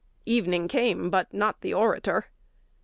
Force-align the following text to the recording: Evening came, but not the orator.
Evening 0.25 0.67
came, 0.67 1.11
but 1.11 1.31
not 1.31 1.61
the 1.61 1.75
orator. 1.75 2.25